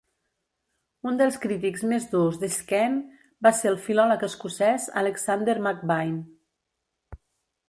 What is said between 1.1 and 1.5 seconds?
dels